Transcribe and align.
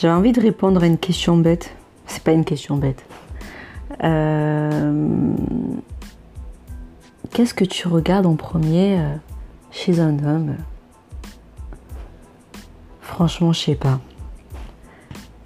J'avais 0.00 0.14
envie 0.14 0.30
de 0.30 0.40
répondre 0.40 0.80
à 0.84 0.86
une 0.86 0.96
question 0.96 1.36
bête. 1.36 1.74
C'est 2.06 2.22
pas 2.22 2.30
une 2.30 2.44
question 2.44 2.76
bête. 2.76 3.04
Euh, 4.04 5.32
Qu'est-ce 7.32 7.52
que 7.52 7.64
tu 7.64 7.88
regardes 7.88 8.26
en 8.26 8.36
premier 8.36 9.00
euh, 9.00 9.16
chez 9.72 9.98
un 9.98 10.16
homme? 10.24 10.54
Franchement, 13.00 13.52
je 13.52 13.58
sais 13.58 13.74
pas. 13.74 13.98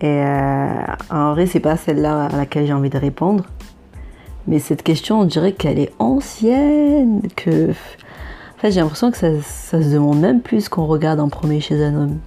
Et 0.02 0.22
euh, 0.22 0.84
en 1.08 1.32
vrai, 1.32 1.46
c'est 1.46 1.60
pas 1.60 1.78
celle-là 1.78 2.26
à 2.26 2.36
laquelle 2.36 2.66
j'ai 2.66 2.74
envie 2.74 2.90
de 2.90 2.98
répondre. 2.98 3.44
Mais 4.46 4.58
cette 4.58 4.82
question, 4.82 5.20
on 5.20 5.24
dirait 5.24 5.52
qu'elle 5.52 5.78
est 5.78 5.94
ancienne. 5.98 7.22
En 7.24 8.58
fait, 8.58 8.70
j'ai 8.70 8.80
l'impression 8.80 9.10
que 9.10 9.16
ça, 9.16 9.40
ça 9.40 9.80
se 9.80 9.88
demande 9.88 10.20
même 10.20 10.42
plus 10.42 10.68
qu'on 10.68 10.84
regarde 10.84 11.20
en 11.20 11.30
premier 11.30 11.60
chez 11.60 11.82
un 11.82 11.94
homme. 11.94 12.18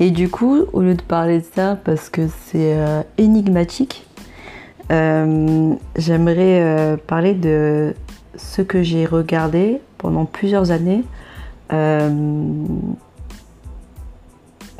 Et 0.00 0.10
du 0.10 0.28
coup, 0.28 0.64
au 0.72 0.80
lieu 0.80 0.94
de 0.94 1.02
parler 1.02 1.38
de 1.38 1.44
ça, 1.54 1.76
parce 1.76 2.08
que 2.08 2.26
c'est 2.26 2.76
euh, 2.76 3.02
énigmatique, 3.16 4.06
euh, 4.90 5.74
j'aimerais 5.96 6.62
euh, 6.62 6.96
parler 6.96 7.34
de 7.34 7.94
ce 8.36 8.60
que 8.62 8.82
j'ai 8.82 9.06
regardé 9.06 9.80
pendant 9.98 10.24
plusieurs 10.24 10.70
années 10.70 11.04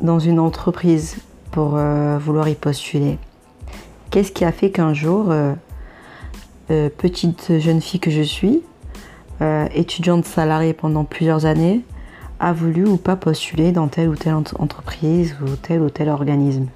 dans 0.01 0.19
une 0.19 0.39
entreprise 0.39 1.17
pour 1.51 1.77
vouloir 2.19 2.47
y 2.47 2.55
postuler. 2.55 3.17
Qu'est-ce 4.11 4.31
qui 4.31 4.45
a 4.45 4.53
fait 4.53 4.69
qu'un 4.69 4.93
jour, 4.93 5.33
petite 6.69 7.59
jeune 7.59 7.81
fille 7.81 7.99
que 7.99 8.11
je 8.11 8.21
suis, 8.21 8.61
étudiante 9.73 10.23
salariée 10.25 10.73
pendant 10.73 11.03
plusieurs 11.03 11.45
années, 11.45 11.81
a 12.39 12.53
voulu 12.53 12.85
ou 12.85 12.97
pas 12.97 13.15
postuler 13.15 13.71
dans 13.71 13.87
telle 13.87 14.09
ou 14.09 14.15
telle 14.15 14.33
ent- 14.33 14.53
entreprise 14.59 15.35
ou 15.41 15.55
tel 15.55 15.81
ou 15.81 15.89
tel 15.89 16.09
organisme. 16.09 16.67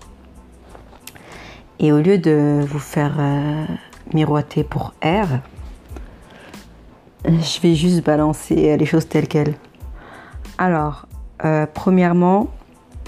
Et 1.79 1.91
au 1.91 1.99
lieu 1.99 2.17
de 2.17 2.61
vous 2.67 2.79
faire 2.79 3.15
euh, 3.19 3.65
miroiter 4.13 4.63
pour 4.63 4.93
R, 5.03 5.39
je 7.25 7.61
vais 7.61 7.75
juste 7.75 8.05
balancer 8.05 8.75
les 8.77 8.85
choses 8.85 9.07
telles 9.07 9.27
quelles. 9.27 9.55
Alors, 10.57 11.07
euh, 11.45 11.65
premièrement, 11.73 12.47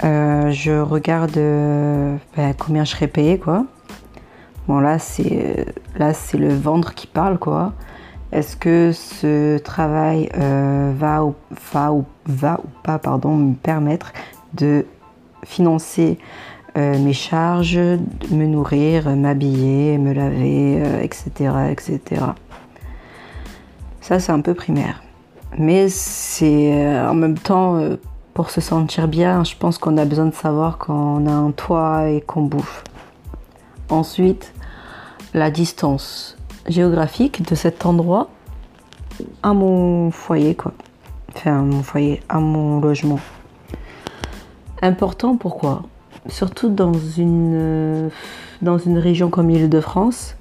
euh, 0.03 0.51
je 0.51 0.71
regarde 0.71 1.37
euh, 1.37 2.15
ben, 2.35 2.53
combien 2.57 2.83
je 2.85 2.91
serais 2.91 3.07
payé, 3.07 3.37
quoi. 3.37 3.65
Bon, 4.67 4.79
là, 4.79 4.99
c'est 4.99 5.55
euh, 5.59 5.65
là, 5.97 6.13
c'est 6.13 6.37
le 6.37 6.53
ventre 6.53 6.93
qui 6.93 7.07
parle, 7.07 7.37
quoi. 7.37 7.73
Est-ce 8.31 8.55
que 8.55 8.93
ce 8.93 9.57
travail 9.57 10.29
euh, 10.37 10.93
va, 10.95 11.25
ou, 11.25 11.35
pas 11.65 11.91
me 13.25 13.55
permettre 13.55 14.13
de 14.53 14.85
financer 15.43 16.17
euh, 16.77 16.97
mes 16.97 17.11
charges, 17.11 17.77
me 17.77 18.45
nourrir, 18.45 19.09
m'habiller, 19.17 19.97
me 19.97 20.13
laver, 20.13 20.81
euh, 20.81 21.01
etc., 21.01 21.29
etc. 21.71 21.99
Ça, 23.99 24.19
c'est 24.19 24.31
un 24.31 24.41
peu 24.41 24.53
primaire. 24.53 25.03
Mais 25.57 25.89
c'est 25.89 26.99
en 27.01 27.13
même 27.13 27.37
temps, 27.37 27.77
pour 28.33 28.49
se 28.49 28.61
sentir 28.61 29.09
bien, 29.09 29.43
je 29.43 29.55
pense 29.57 29.77
qu'on 29.77 29.97
a 29.97 30.05
besoin 30.05 30.27
de 30.27 30.33
savoir 30.33 30.77
qu'on 30.77 31.27
a 31.27 31.31
un 31.33 31.51
toit 31.51 32.07
et 32.07 32.21
qu'on 32.21 32.43
bouffe. 32.43 32.85
Ensuite, 33.89 34.53
la 35.33 35.51
distance 35.51 36.37
géographique 36.67 37.47
de 37.47 37.55
cet 37.55 37.85
endroit 37.85 38.29
à 39.43 39.53
mon 39.53 40.11
foyer, 40.11 40.55
quoi. 40.55 40.73
Enfin, 41.35 41.59
à 41.59 41.61
mon 41.61 41.83
foyer, 41.83 42.21
à 42.29 42.39
mon 42.39 42.79
logement. 42.79 43.19
Important, 44.81 45.37
pourquoi? 45.37 45.83
Surtout 46.27 46.69
dans 46.69 46.93
une, 46.93 47.53
euh, 47.55 48.09
dans 48.61 48.77
une 48.77 48.97
région 48.97 49.29
comme 49.29 49.49
l'Île-de-France, 49.49 50.35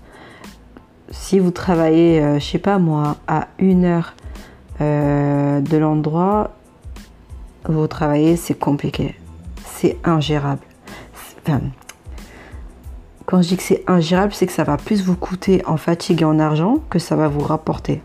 si 1.10 1.38
vous 1.38 1.50
travaillez, 1.50 2.20
euh, 2.20 2.38
je 2.38 2.44
sais 2.44 2.58
pas 2.58 2.78
moi, 2.78 3.16
à 3.26 3.48
une 3.58 3.84
heure 3.84 4.14
euh, 4.80 5.60
de 5.60 5.76
l'endroit 5.76 6.52
vous 7.68 7.86
travaillez, 7.86 8.36
c'est 8.36 8.58
compliqué. 8.58 9.14
C'est 9.64 9.98
ingérable. 10.04 10.62
Quand 13.30 13.42
je 13.42 13.48
dis 13.48 13.56
que 13.56 13.62
c'est 13.62 13.84
ingérable, 13.86 14.32
c'est 14.34 14.46
que 14.46 14.52
ça 14.52 14.64
va 14.64 14.76
plus 14.76 15.04
vous 15.04 15.14
coûter 15.14 15.62
en 15.64 15.76
fatigue 15.76 16.22
et 16.22 16.24
en 16.24 16.40
argent 16.40 16.78
que 16.90 16.98
ça 16.98 17.14
va 17.14 17.28
vous 17.28 17.40
rapporter. 17.40 18.02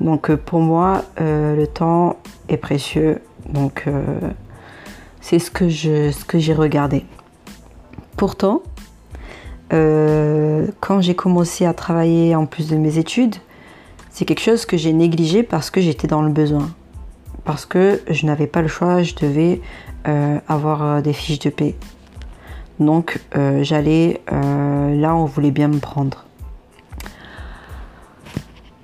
Donc 0.00 0.30
euh, 0.30 0.38
pour 0.38 0.60
moi, 0.60 1.04
euh, 1.20 1.54
le 1.54 1.66
temps 1.66 2.16
est 2.48 2.56
précieux. 2.56 3.20
Donc 3.50 3.84
euh, 3.86 4.02
c'est 5.20 5.38
ce 5.38 5.50
que 5.50 5.68
je, 5.68 6.10
ce 6.10 6.24
que 6.24 6.38
j'ai 6.38 6.54
regardé. 6.54 7.04
Pourtant, 8.16 8.62
quand 10.80 11.00
j'ai 11.00 11.16
commencé 11.16 11.66
à 11.66 11.74
travailler 11.74 12.36
en 12.36 12.46
plus 12.46 12.68
de 12.68 12.76
mes 12.76 12.98
études, 12.98 13.34
c'est 14.10 14.24
quelque 14.24 14.40
chose 14.40 14.66
que 14.66 14.76
j'ai 14.76 14.92
négligé 14.92 15.42
parce 15.42 15.68
que 15.68 15.80
j'étais 15.80 16.06
dans 16.06 16.22
le 16.22 16.30
besoin. 16.30 16.70
Parce 17.44 17.66
que 17.66 18.00
je 18.08 18.24
n'avais 18.24 18.46
pas 18.46 18.62
le 18.62 18.68
choix, 18.68 19.02
je 19.02 19.16
devais 19.16 19.60
avoir 20.46 21.02
des 21.02 21.12
fiches 21.12 21.40
de 21.40 21.50
paie. 21.50 21.74
Donc 22.80 23.20
euh, 23.36 23.62
j'allais 23.62 24.20
euh, 24.32 24.94
là 24.94 25.14
on 25.14 25.24
voulait 25.24 25.50
bien 25.50 25.68
me 25.68 25.78
prendre. 25.78 26.24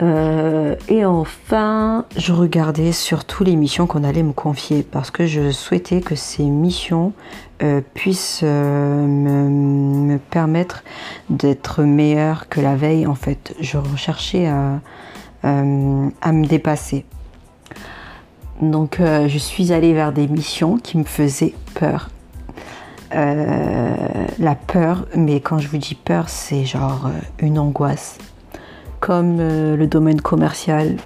Euh, 0.02 0.76
et 0.88 1.04
enfin, 1.04 2.06
je 2.16 2.32
regardais 2.32 2.90
surtout 2.90 3.44
les 3.44 3.54
missions 3.54 3.86
qu'on 3.86 4.02
allait 4.02 4.22
me 4.22 4.32
confier 4.32 4.82
parce 4.82 5.10
que 5.10 5.26
je 5.26 5.50
souhaitais 5.50 6.00
que 6.00 6.14
ces 6.14 6.44
missions 6.44 7.12
puissent 7.92 8.42
me, 8.42 9.48
me 9.50 10.16
permettre 10.18 10.82
d'être 11.28 11.82
meilleure 11.82 12.48
que 12.48 12.62
la 12.62 12.76
veille. 12.76 13.06
En 13.06 13.14
fait, 13.14 13.54
je 13.60 13.76
recherchais 13.76 14.46
à, 14.46 14.80
me 15.42 16.46
dépasser. 16.46 17.04
Donc, 18.62 18.98
je 19.00 19.38
suis 19.38 19.70
allée 19.74 19.92
vers 19.92 20.14
des 20.14 20.26
missions 20.26 20.78
qui 20.78 20.96
me 20.96 21.04
faisaient 21.04 21.52
peur. 21.74 22.08
Euh, 23.12 23.96
la 24.38 24.54
peur, 24.54 25.06
mais 25.16 25.40
quand 25.40 25.58
je 25.58 25.66
vous 25.66 25.78
dis 25.78 25.96
peur, 25.96 26.28
c'est 26.28 26.64
genre 26.64 27.06
euh, 27.06 27.18
une 27.44 27.58
angoisse 27.58 28.18
comme 29.00 29.38
euh, 29.40 29.76
le 29.76 29.88
domaine 29.88 30.20
commercial, 30.20 30.96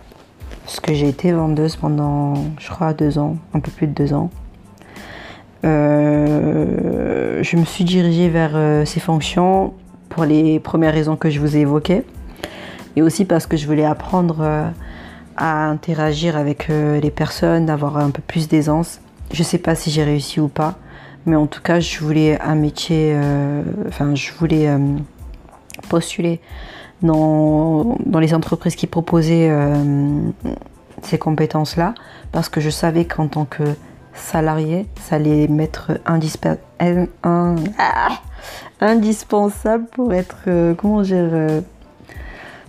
parce 0.64 0.80
que 0.80 0.92
j'ai 0.92 1.08
été 1.08 1.32
vendeuse 1.32 1.76
pendant, 1.76 2.34
je 2.58 2.68
crois, 2.68 2.92
deux 2.92 3.18
ans, 3.18 3.36
un 3.54 3.60
peu 3.60 3.70
plus 3.70 3.86
de 3.86 3.94
deux 3.94 4.12
ans. 4.12 4.30
Je 5.62 7.56
me 7.56 7.64
suis 7.64 7.84
dirigée 7.84 8.28
vers 8.28 8.86
ces 8.86 9.00
fonctions 9.00 9.72
pour 10.08 10.24
les 10.24 10.58
premières 10.60 10.92
raisons 10.92 11.16
que 11.16 11.30
je 11.30 11.40
vous 11.40 11.56
ai 11.56 11.60
évoquées, 11.60 12.04
et 12.96 13.02
aussi 13.02 13.24
parce 13.24 13.46
que 13.46 13.56
je 13.56 13.66
voulais 13.66 13.84
apprendre 13.84 14.72
à 15.36 15.66
interagir 15.66 16.36
avec 16.36 16.68
les 16.68 17.10
personnes, 17.10 17.70
avoir 17.70 17.96
un 17.98 18.10
peu 18.10 18.22
plus 18.26 18.48
d'aisance. 18.48 19.00
Je 19.32 19.42
sais 19.42 19.58
pas 19.58 19.74
si 19.74 19.90
j'ai 19.90 20.04
réussi 20.04 20.40
ou 20.40 20.48
pas, 20.48 20.76
mais 21.26 21.36
en 21.36 21.46
tout 21.46 21.62
cas, 21.62 21.80
je 21.80 21.98
voulais 22.00 22.40
un 22.40 22.54
métier, 22.54 23.12
euh, 23.14 23.62
enfin, 23.88 24.14
je 24.14 24.32
voulais 24.32 24.68
euh, 24.68 24.78
postuler 25.88 26.40
dans, 27.02 27.96
dans 28.04 28.18
les 28.20 28.34
entreprises 28.34 28.76
qui 28.76 28.86
proposaient 28.86 29.48
euh, 29.50 30.20
ces 31.02 31.18
compétences-là, 31.18 31.94
parce 32.32 32.48
que 32.48 32.60
je 32.60 32.70
savais 32.70 33.04
qu'en 33.04 33.28
tant 33.28 33.44
que 33.44 33.62
salarié, 34.14 34.86
ça 35.00 35.16
allait 35.16 35.48
un- 37.24 37.56
ah, 37.78 38.08
indispensable 38.80 39.86
pour 39.92 40.12
être, 40.12 40.74
comment 40.76 41.02
dire, 41.02 41.30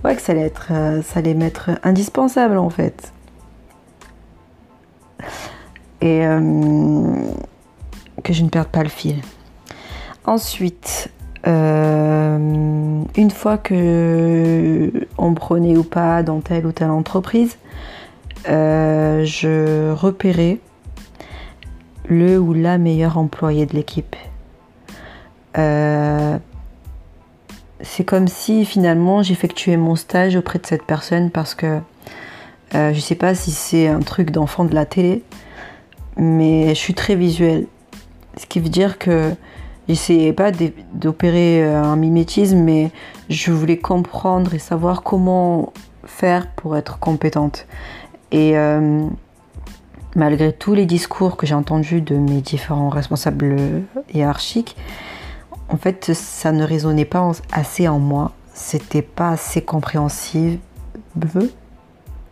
ouais, 0.04 0.16
que 0.16 0.22
ça 0.22 0.32
allait 0.32 0.42
être, 0.42 0.72
ça 1.04 1.20
allait 1.20 1.34
m'être 1.34 1.72
indispensable 1.84 2.58
en 2.58 2.70
fait. 2.70 3.12
Et 6.02 6.24
que 8.24 8.34
je 8.34 8.44
ne 8.44 8.50
perde 8.50 8.68
pas 8.68 8.84
le 8.84 8.90
fil. 8.90 9.22
Ensuite, 10.26 11.12
euh, 11.48 13.04
une 13.16 13.32
fois 13.32 13.58
que 13.58 14.92
on 15.18 15.34
prenait 15.36 15.78
ou 15.78 15.84
pas 15.84 16.24
dans 16.24 16.42
telle 16.42 16.66
ou 16.66 16.72
telle 16.72 16.90
entreprise, 16.90 17.58
euh, 18.50 19.24
je 19.26 19.92
repérais 19.92 20.60
le 22.08 22.40
ou 22.40 22.54
la 22.54 22.78
meilleure 22.78 23.18
employée 23.18 23.68
de 23.68 23.74
l'équipe. 23.74 24.16
Euh, 25.58 26.38
c'est 27.82 28.04
comme 28.04 28.28
si 28.28 28.66
finalement 28.66 29.22
j'effectuais 29.22 29.78
mon 29.78 29.96
stage 29.96 30.36
auprès 30.36 30.58
de 30.60 30.66
cette 30.66 30.84
personne 30.84 31.30
parce 31.30 31.54
que 31.54 31.80
je 32.74 33.00
sais 33.00 33.16
pas 33.16 33.36
si 33.36 33.52
c'est 33.52 33.88
un 33.88 34.02
truc 34.02 34.32
d'enfant 34.32 34.66
de 34.66 34.76
la 34.76 34.86
télé, 34.86 35.24
mais 36.18 36.70
je 36.70 36.80
suis 36.80 36.94
très 36.94 37.16
visuelle. 37.16 37.68
Ce 38.38 38.46
qui 38.46 38.60
veut 38.60 38.70
dire 38.70 38.98
que 38.98 39.34
j'essayais 39.88 40.34
pas 40.34 40.52
d'opérer 40.94 41.64
euh, 41.64 41.82
un 41.82 41.96
mimétisme, 41.96 42.58
mais 42.58 42.92
je 43.30 43.52
voulais 43.52 43.78
comprendre 43.78 44.54
et 44.54 44.60
savoir 44.60 45.04
comment 45.04 45.74
faire 46.06 46.48
pour 46.52 46.78
être 46.78 47.00
compétente. 47.00 47.66
Et 48.32 48.58
euh, 48.58 49.08
malgré 50.16 50.52
tous 50.54 50.74
les 50.74 50.86
discours 50.86 51.38
que 51.38 51.46
j'ai 51.46 51.56
entendus 51.56 52.02
de 52.02 52.16
mes 52.16 52.42
différents 52.42 52.90
responsables 52.90 53.56
hiérarchiques, 54.14 54.76
en 55.70 55.78
fait, 55.78 56.14
ça 56.14 56.52
ne 56.52 56.64
résonnait 56.64 57.06
pas 57.06 57.32
assez 57.52 57.88
en 57.88 58.00
moi. 58.00 58.34
C'était 58.54 59.02
pas 59.02 59.32
assez 59.32 59.62
compréhensible. 59.62 60.60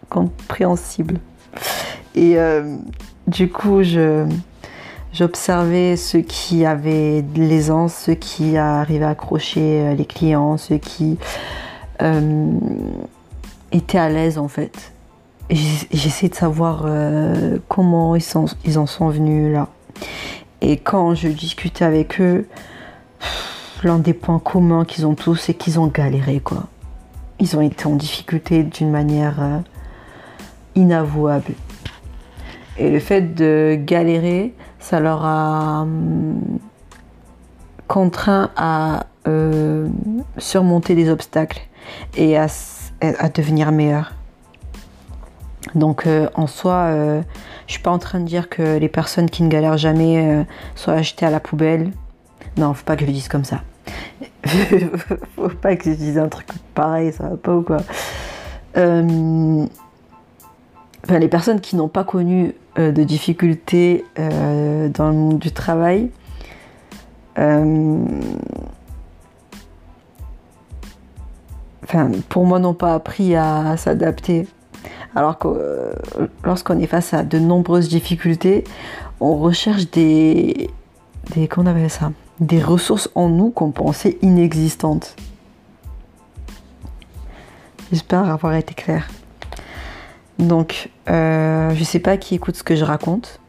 Compréhensible. 0.10 1.20
Et 2.16 2.38
euh, 2.38 2.78
du 3.28 3.50
coup, 3.50 3.82
j'observais 5.13 5.95
ceux 5.95 6.21
qui 6.21 6.65
avaient 6.65 7.21
de 7.21 7.42
l'aisance, 7.42 7.94
ceux 7.94 8.15
qui 8.15 8.57
arrivaient 8.57 9.06
à 9.06 9.10
accrocher 9.10 9.81
euh, 9.81 9.94
les 9.94 10.06
clients, 10.06 10.57
ceux 10.57 10.77
qui 10.77 11.18
euh, 12.01 12.51
étaient 13.71 14.00
à 14.00 14.10
l'aise 14.10 14.38
en 14.38 14.48
fait. 14.48 14.92
J'essaie 15.50 16.30
de 16.30 16.36
savoir 16.36 16.86
comment 17.68 18.15
ils, 18.15 18.77
en 18.77 18.86
sont 18.86 19.10
venus 19.10 19.54
là. 19.54 19.68
Et 20.62 20.77
quand 20.77 21.13
je 21.13 21.27
discutais 21.27 21.83
avec 21.83 22.21
eux, 22.21 22.48
l'un 23.83 24.00
des 24.00 24.13
points 24.13 24.39
communs 24.39 24.86
qu'ils 24.86 25.06
ont 25.06 25.15
tous, 25.15 25.36
c'est 25.36 25.54
qu'ils 25.54 25.80
ont 25.80 25.88
galéré, 25.88 26.39
quoi. 26.39 26.63
Ils 27.39 27.57
ont 27.57 27.62
été 27.62 27.86
en 27.86 27.95
difficulté 27.95 28.63
d'une 28.63 28.89
manière 28.89 29.42
euh, 29.42 29.60
inavouable. 30.75 31.54
Et 32.78 32.90
le 32.90 33.00
fait 33.00 33.36
de 33.36 33.78
galérer, 33.80 34.54
ça 34.80 35.00
leur 35.00 35.24
a 35.25 35.81
hum, 35.81 36.60
contraint 37.88 38.50
à 38.56 39.06
euh, 39.28 39.88
surmonter 40.38 40.96
des 40.96 41.10
obstacles 41.10 41.62
et 42.16 42.38
à, 42.38 42.48
devenir 43.34 43.72
meilleurs. 43.72 44.14
Donc 45.75 46.08
euh, 46.08 46.30
en 46.34 46.48
soi, 46.48 46.90
je 47.68 47.72
suis 47.74 47.81
pas 47.81 47.92
en 47.92 48.00
train 48.00 48.20
de 48.20 48.25
dire 48.25 48.50
que 48.50 48.78
les 48.78 48.90
personnes 48.90 49.30
qui 49.30 49.44
ne 49.44 49.50
galèrent 49.50 49.78
jamais 49.78 50.46
soient 50.75 50.94
achetées 50.94 51.25
à 51.25 51.30
la 51.30 51.40
poubelle. 51.40 51.92
Non, 52.58 52.74
faut 52.74 52.86
pas 52.86 52.96
que 52.96 53.06
je 53.06 53.12
dise 53.12 53.28
comme 53.28 53.46
ça. 53.46 53.62
Faut 55.36 55.50
pas 55.50 55.75
que 55.75 55.86
je 55.86 55.96
dise 55.96 56.18
un 56.18 56.28
truc 56.28 56.48
pareil, 56.74 57.14
ça 57.14 57.30
va 57.30 57.38
pas 57.38 57.56
ou 57.56 57.62
quoi. 57.62 57.78
Euh, 61.04 61.10
enfin, 61.10 61.20
les 61.20 61.28
personnes 61.28 61.62
qui 61.62 61.76
n'ont 61.76 61.88
pas 61.88 62.04
connu 62.04 62.54
euh, 62.80 62.92
de 62.92 63.04
difficultés 63.04 64.06
euh, 64.20 64.90
dans 64.90 65.10
le 65.10 65.16
monde 65.16 65.40
du 65.40 65.52
travail, 65.52 66.10
enfin, 71.84 72.12
pour 72.30 72.46
moi, 72.46 72.60
n'ont 72.60 72.74
pas 72.74 72.94
appris 72.94 73.36
à, 73.36 73.76
s'adapter. 73.78 74.48
Alors 75.16 75.38
que 75.38 75.94
lorsqu'on 76.44 76.80
est 76.80 76.88
face 76.88 77.14
à 77.14 77.24
de 77.24 77.38
nombreuses 77.38 77.88
difficultés, 77.88 78.64
on 79.20 79.38
recherche 79.38 79.92
des, 79.92 80.72
des 81.36 81.48
qu'on 81.48 81.68
appelle 81.68 81.90
ça? 81.90 82.12
Des 82.40 82.62
ressources 82.62 83.10
en 83.14 83.30
nous 83.30 83.52
qu'on 83.52 83.70
pensait 83.70 84.18
inexistantes. 84.24 85.16
J'espère 87.92 88.28
avoir 88.28 88.56
été 88.56 88.74
clair. 88.74 89.08
Donc, 90.40 90.90
euh, 91.10 91.74
je 91.74 91.80
ne 91.80 91.86
sais 91.86 92.00
pas 92.00 92.18
qui 92.18 92.36
écoute 92.36 92.56
ce 92.56 92.64
que 92.64 92.76
je 92.76 92.84
raconte, 92.84 93.40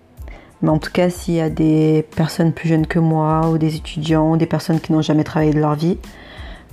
mais 0.62 0.70
en 0.70 0.78
tout 0.78 0.90
cas, 0.90 1.10
s'il 1.10 1.34
y 1.34 1.40
a 1.40 1.50
des 1.50 2.06
personnes 2.16 2.52
plus 2.52 2.68
jeunes 2.68 2.86
que 2.86 2.98
moi, 2.98 3.48
ou 3.50 3.58
des 3.58 3.76
étudiants, 3.76 4.32
ou 4.32 4.36
des 4.36 4.46
personnes 4.46 4.80
qui 4.80 4.92
n'ont 4.92 5.02
jamais 5.02 5.24
travaillé 5.24 5.52
de 5.52 5.60
leur 5.60 5.74
vie, 5.74 5.98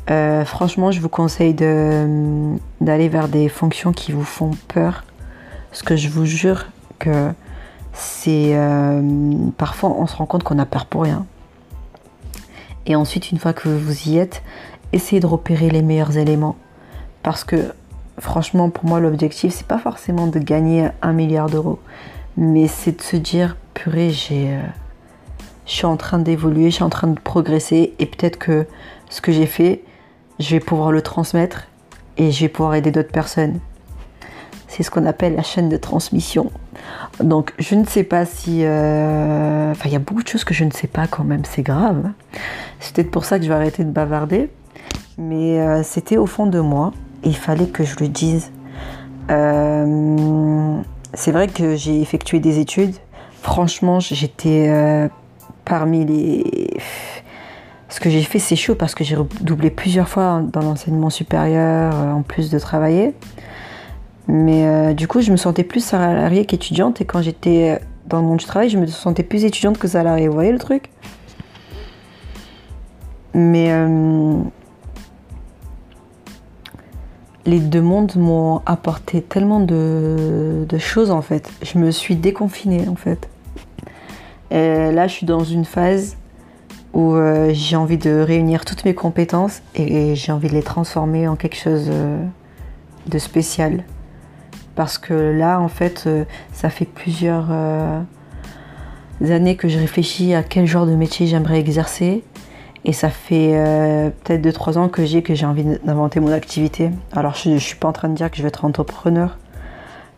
euh, 0.09 0.45
franchement, 0.45 0.91
je 0.91 0.99
vous 0.99 1.09
conseille 1.09 1.53
d'aller 1.53 3.09
vers 3.09 3.27
des 3.27 3.49
fonctions 3.49 3.91
qui 3.91 4.11
vous 4.11 4.23
font 4.23 4.51
peur. 4.67 5.03
Parce 5.69 5.83
que 5.83 5.95
je 5.95 6.09
vous 6.09 6.25
jure 6.25 6.65
que 6.99 7.31
c'est. 7.93 8.51
Euh, 8.55 9.01
parfois, 9.57 9.89
on 9.89 10.07
se 10.07 10.15
rend 10.15 10.25
compte 10.25 10.43
qu'on 10.43 10.59
a 10.59 10.65
peur 10.65 10.85
pour 10.85 11.03
rien. 11.03 11.25
Et 12.85 12.95
ensuite, 12.95 13.31
une 13.31 13.37
fois 13.37 13.53
que 13.53 13.69
vous 13.69 14.09
y 14.09 14.17
êtes, 14.17 14.43
essayez 14.91 15.21
de 15.21 15.27
repérer 15.27 15.69
les 15.69 15.81
meilleurs 15.81 16.17
éléments. 16.17 16.55
Parce 17.23 17.43
que 17.43 17.73
franchement, 18.19 18.69
pour 18.69 18.85
moi, 18.85 18.99
l'objectif, 18.99 19.53
c'est 19.53 19.67
pas 19.67 19.77
forcément 19.77 20.27
de 20.27 20.39
gagner 20.39 20.89
un 21.01 21.13
milliard 21.13 21.49
d'euros, 21.49 21.79
mais 22.37 22.67
c'est 22.67 22.97
de 22.97 23.01
se 23.01 23.15
dire, 23.15 23.57
purée, 23.73 24.09
j'ai, 24.09 24.53
euh, 24.53 24.61
je 25.65 25.71
suis 25.71 25.85
en 25.85 25.97
train 25.97 26.19
d'évoluer, 26.19 26.69
je 26.69 26.75
suis 26.75 26.83
en 26.83 26.89
train 26.89 27.07
de 27.07 27.19
progresser, 27.19 27.93
et 27.99 28.05
peut-être 28.05 28.37
que 28.37 28.65
ce 29.09 29.21
que 29.21 29.31
j'ai 29.31 29.45
fait, 29.45 29.83
je 30.39 30.49
vais 30.51 30.59
pouvoir 30.59 30.91
le 30.91 31.01
transmettre 31.01 31.67
et 32.17 32.31
je 32.31 32.41
vais 32.41 32.49
pouvoir 32.49 32.75
aider 32.75 32.91
d'autres 32.91 33.11
personnes. 33.11 33.59
C'est 34.67 34.83
ce 34.83 34.91
qu'on 34.91 35.05
appelle 35.05 35.35
la 35.35 35.43
chaîne 35.43 35.69
de 35.69 35.77
transmission. 35.77 36.51
Donc 37.21 37.53
je 37.59 37.75
ne 37.75 37.85
sais 37.85 38.03
pas 38.03 38.25
si... 38.25 38.63
Euh, 38.63 39.71
enfin 39.71 39.89
il 39.89 39.91
y 39.91 39.95
a 39.95 39.99
beaucoup 39.99 40.23
de 40.23 40.27
choses 40.27 40.43
que 40.43 40.53
je 40.53 40.63
ne 40.63 40.71
sais 40.71 40.87
pas 40.87 41.07
quand 41.07 41.23
même, 41.23 41.43
c'est 41.45 41.61
grave. 41.61 42.11
C'est 42.79 42.95
peut-être 42.95 43.11
pour 43.11 43.25
ça 43.25 43.37
que 43.37 43.43
je 43.43 43.49
vais 43.49 43.55
arrêter 43.55 43.83
de 43.83 43.91
bavarder. 43.91 44.49
Mais 45.17 45.59
euh, 45.59 45.83
c'était 45.83 46.17
au 46.17 46.25
fond 46.25 46.47
de 46.47 46.59
moi 46.59 46.93
il 47.23 47.35
fallait 47.35 47.67
que 47.67 47.83
je 47.83 47.95
le 47.99 48.07
dise. 48.07 48.51
Euh, 49.29 50.79
c'est 51.13 51.31
vrai 51.31 51.47
que 51.47 51.75
j'ai 51.75 52.01
effectué 52.01 52.39
des 52.39 52.59
études. 52.59 52.95
Franchement, 53.41 53.99
j'étais 53.99 55.09
parmi 55.65 56.05
les... 56.05 56.77
Ce 57.89 57.99
que 57.99 58.09
j'ai 58.09 58.21
fait, 58.21 58.39
c'est 58.39 58.55
chaud 58.55 58.75
parce 58.75 58.95
que 58.95 59.03
j'ai 59.03 59.15
redoublé 59.15 59.69
plusieurs 59.69 60.07
fois 60.07 60.41
dans 60.41 60.61
l'enseignement 60.61 61.09
supérieur 61.09 61.93
en 61.93 62.21
plus 62.21 62.49
de 62.49 62.57
travailler. 62.57 63.13
Mais 64.27 64.65
euh, 64.65 64.93
du 64.93 65.07
coup, 65.09 65.19
je 65.19 65.31
me 65.31 65.37
sentais 65.37 65.63
plus 65.63 65.83
salariée 65.83 66.45
qu'étudiante. 66.45 67.01
Et 67.01 67.05
quand 67.05 67.21
j'étais 67.21 67.81
dans 68.07 68.21
le 68.21 68.27
monde 68.27 68.37
du 68.37 68.45
travail, 68.45 68.69
je 68.69 68.77
me 68.77 68.87
sentais 68.87 69.23
plus 69.23 69.43
étudiante 69.43 69.77
que 69.77 69.89
salariée. 69.89 70.29
Vous 70.29 70.33
voyez 70.33 70.53
le 70.53 70.59
truc? 70.59 70.89
Mais 73.33 73.71
euh, 73.71 74.37
les 77.45 77.59
deux 77.59 77.81
mondes 77.81 78.15
m'ont 78.15 78.61
apporté 78.65 79.21
tellement 79.21 79.59
de, 79.59 80.65
choses 80.77 81.11
en 81.11 81.21
fait. 81.21 81.49
Je 81.63 81.77
me 81.77 81.91
suis 81.91 82.15
déconfinée 82.15 82.87
en 82.87 82.95
fait. 82.95 83.29
Et 84.51 84.91
là, 84.91 85.07
je 85.07 85.13
suis 85.13 85.25
dans 85.25 85.43
une 85.43 85.65
phase 85.65 86.17
où 86.93 87.13
euh, 87.13 87.51
j'ai 87.53 87.77
envie 87.77 87.97
de 87.97 88.19
réunir 88.19 88.65
toutes 88.65 88.83
mes 88.83 88.93
compétences 88.93 89.61
et 89.75 90.15
j'ai 90.15 90.31
envie 90.31 90.49
de 90.49 90.53
les 90.53 90.63
transformer 90.63 91.27
en 91.27 91.35
quelque 91.35 91.55
chose 91.55 91.89
de 93.07 93.17
spécial 93.17 93.85
parce 94.75 94.97
que 94.97 95.13
là, 95.13 95.59
en 95.59 95.67
fait, 95.67 96.05
euh, 96.07 96.25
ça 96.53 96.69
fait 96.69 96.85
plusieurs 96.85 97.47
euh, 97.51 98.01
années 99.29 99.55
que 99.55 99.67
je 99.67 99.77
réfléchis 99.77 100.33
à 100.33 100.43
quel 100.43 100.65
genre 100.65 100.85
de 100.85 100.95
métier 100.95 101.27
j'aimerais 101.27 101.59
exercer. 101.59 102.23
Et 102.83 102.93
ça 102.93 103.09
fait 103.09 103.51
euh, 103.53 104.09
peut-être 104.23 104.41
2-3 104.41 104.77
ans 104.77 104.89
que 104.89 105.05
j'ai 105.05 105.21
que 105.21 105.35
j'ai 105.35 105.45
envie 105.45 105.63
d'inventer 105.63 106.19
mon 106.19 106.31
activité. 106.31 106.89
Alors 107.13 107.35
je 107.35 107.49
ne 107.49 107.57
suis 107.57 107.75
pas 107.75 107.87
en 107.87 107.91
train 107.91 108.09
de 108.09 108.15
dire 108.15 108.31
que 108.31 108.37
je 108.37 108.41
vais 108.41 108.47
être 108.47 108.65
entrepreneur, 108.65 109.37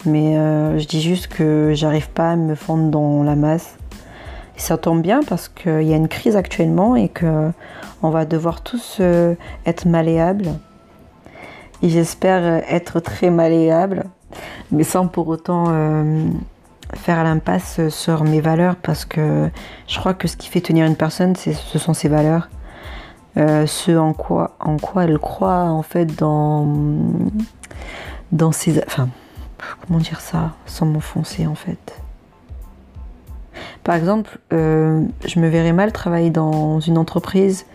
mais 0.05 0.35
je 0.35 0.85
dis 0.85 1.01
juste 1.01 1.27
que 1.27 1.71
j'arrive 1.73 2.09
pas 2.09 2.31
à 2.31 2.35
me 2.35 2.55
fondre 2.55 2.89
dans 2.89 3.23
la 3.23 3.35
masse. 3.35 3.75
Et 4.55 4.59
ça 4.59 4.77
tombe 4.77 5.01
bien 5.01 5.21
parce 5.27 5.49
qu'il 5.49 5.83
y 5.83 5.93
a 5.93 5.97
une 5.97 6.07
crise 6.07 6.35
actuellement 6.35 6.95
et 6.95 7.09
qu'on 7.09 8.09
va 8.09 8.25
devoir 8.25 8.61
tous 8.61 9.01
être 9.65 9.85
malléables. 9.85 10.49
Et 11.81 11.89
j'espère 11.89 12.63
être 12.69 13.01
très 13.01 13.29
malléable 13.29 14.05
mais 14.71 14.83
sans 14.83 15.07
pour 15.07 15.27
autant 15.27 15.65
euh, 15.69 16.25
faire 16.95 17.23
l'impasse 17.23 17.87
sur 17.89 18.23
mes 18.23 18.41
valeurs 18.41 18.75
parce 18.75 19.05
que 19.05 19.49
je 19.87 19.99
crois 19.99 20.13
que 20.13 20.27
ce 20.27 20.37
qui 20.37 20.49
fait 20.49 20.61
tenir 20.61 20.85
une 20.85 20.95
personne, 20.95 21.35
ce 21.35 21.79
sont 21.79 21.93
ses 21.93 22.09
valeurs. 22.09 22.49
Euh, 23.35 23.65
ce 23.65 23.97
en 23.97 24.13
quoi, 24.13 24.55
en 24.59 24.77
quoi 24.77 25.05
elle 25.05 25.17
croit 25.17 25.63
en 25.63 25.81
fait 25.81 26.05
dans, 26.05 26.67
dans 28.31 28.51
ses... 28.51 28.83
Enfin, 28.85 29.09
comment 29.81 29.99
dire 29.99 30.21
ça 30.21 30.51
sans 30.67 30.85
m'enfoncer 30.85 31.47
en 31.47 31.55
fait? 31.55 31.99
Par 33.83 33.95
exemple, 33.95 34.37
euh, 34.53 35.03
je 35.25 35.39
me 35.39 35.47
verrais 35.47 35.73
mal 35.73 35.91
travailler 35.91 36.29
dans 36.29 36.79
une 36.79 36.97
entreprise 36.97 37.65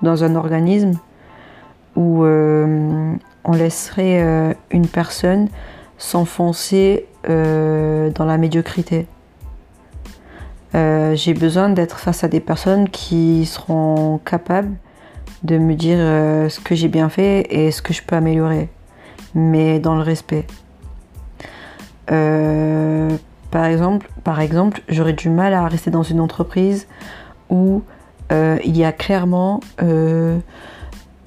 ou 0.00 0.06
dans 0.06 0.24
un 0.24 0.34
organisme 0.34 0.98
où 1.94 2.24
on 2.24 3.52
laisserait 3.52 4.56
une 4.70 4.86
personne 4.86 5.48
s'enfoncer 5.98 7.06
euh, 7.28 8.10
dans 8.10 8.24
la 8.24 8.36
médiocrité. 8.36 9.06
Euh, 10.74 11.14
j'ai 11.14 11.34
besoin 11.34 11.68
d'être 11.68 11.98
face 11.98 12.24
à 12.24 12.28
des 12.28 12.40
personnes 12.40 12.88
qui 12.88 13.46
seront 13.46 14.18
capables 14.24 14.74
de 15.44 15.56
me 15.58 15.74
dire 15.74 15.98
euh, 16.00 16.48
ce 16.48 16.58
que 16.58 16.74
j'ai 16.74 16.88
bien 16.88 17.08
fait 17.08 17.46
et 17.50 17.70
ce 17.70 17.80
que 17.80 17.92
je 17.92 18.02
peux 18.02 18.16
améliorer, 18.16 18.70
mais 19.34 19.78
dans 19.78 19.94
le 19.94 20.02
respect. 20.02 20.46
par 22.06 23.66
exemple, 23.66 24.08
par 24.24 24.40
exemple 24.40 24.80
j'aurais 24.88 25.12
du 25.12 25.28
mal 25.28 25.54
à 25.54 25.68
rester 25.68 25.90
dans 25.90 26.02
une 26.02 26.20
entreprise 26.20 26.88
où 27.50 27.82
il 28.30 28.76
y 28.76 28.84
a 28.84 28.92
clairement, 28.92 29.60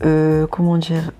comment 0.01 0.77
dire, 0.77 1.11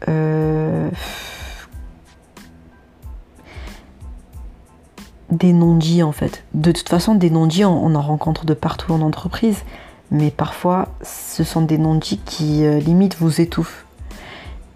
des 5.31 5.53
non-dits 5.53 6.03
en 6.03 6.11
fait. 6.11 6.43
De 6.53 6.71
toute 6.71 6.89
façon, 6.89 7.15
des 7.15 7.29
non-dits, 7.29 7.65
on, 7.65 7.95
en 7.95 8.01
rencontre 8.01 8.45
de 8.45 8.53
partout 8.53 8.93
en 8.93 9.01
entreprise, 9.01 9.63
mais 10.11 10.31
parfois, 10.31 10.89
ce 11.01 11.43
sont 11.43 11.61
des 11.61 11.77
non-dits 11.77 12.21
qui 12.25 12.65
euh, 12.65 12.79
limite 12.79 13.17
vous 13.17 13.41
étouffent. 13.41 13.85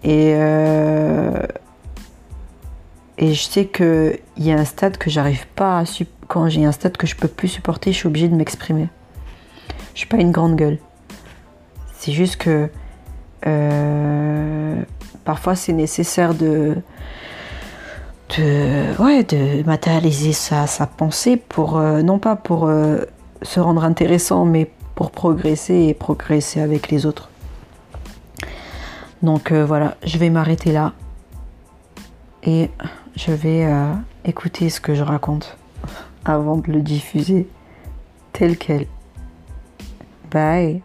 Et, 0.02 0.32
euh, 0.34 1.42
et 3.18 3.34
je 3.34 3.42
sais 3.42 3.66
qu'il 3.66 4.18
y 4.38 4.50
a 4.50 4.56
un 4.56 4.64
stade 4.64 4.96
que 4.96 5.10
j'arrive 5.10 5.46
pas 5.48 5.80
à 5.80 5.84
quand 6.26 6.48
j'ai 6.48 6.64
un 6.64 6.72
stade 6.72 6.96
que 6.96 7.06
je 7.06 7.16
peux 7.16 7.28
plus 7.28 7.48
supporter, 7.48 7.92
je 7.92 7.98
suis 7.98 8.06
obligée 8.06 8.28
de 8.28 8.34
m'exprimer. 8.34 8.88
Je 9.94 9.98
suis 9.98 10.08
pas 10.08 10.16
une 10.16 10.30
grande 10.30 10.56
gueule. 10.56 10.78
C'est 11.98 12.12
juste 12.12 12.36
que 12.36 12.70
euh, 13.46 14.82
parfois 15.24 15.54
c'est 15.54 15.72
nécessaire 15.72 16.34
de, 16.34 16.76
de, 18.36 19.02
ouais, 19.02 19.24
de 19.24 19.64
matérialiser 19.64 20.32
sa, 20.32 20.66
sa 20.66 20.86
pensée 20.86 21.36
pour, 21.36 21.78
euh, 21.78 22.02
non 22.02 22.18
pas 22.18 22.36
pour 22.36 22.66
euh, 22.66 22.98
se 23.42 23.60
rendre 23.60 23.84
intéressant, 23.84 24.44
mais 24.44 24.70
pour 24.94 25.10
progresser 25.10 25.86
et 25.88 25.94
progresser 25.94 26.60
avec 26.60 26.90
les 26.90 27.06
autres. 27.06 27.30
Donc 29.22 29.52
voilà, 29.52 29.96
je 30.02 30.16
vais 30.16 30.30
m'arrêter 30.30 30.72
là 30.72 30.94
et 32.42 32.70
je 33.16 33.32
vais 33.32 33.68
écouter 34.24 34.70
ce 34.70 34.80
que 34.80 34.94
je 34.94 35.02
raconte 35.02 35.58
avant 36.24 36.56
de 36.56 36.72
le 36.72 36.80
diffuser 36.80 37.46
tel 38.32 38.56
quel. 38.56 38.86
Bye 40.30 40.82